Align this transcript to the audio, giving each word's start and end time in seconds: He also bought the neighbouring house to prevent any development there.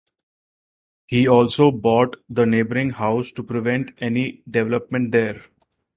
He 1.05 1.27
also 1.27 1.69
bought 1.69 2.15
the 2.27 2.47
neighbouring 2.47 2.89
house 2.89 3.31
to 3.33 3.43
prevent 3.43 3.91
any 3.99 4.41
development 4.49 5.11
there. 5.11 5.43